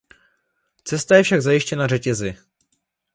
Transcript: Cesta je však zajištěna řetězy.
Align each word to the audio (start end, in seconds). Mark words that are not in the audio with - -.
Cesta 0.83 1.15
je 1.17 1.23
však 1.23 1.41
zajištěna 1.41 1.87
řetězy. 1.87 2.29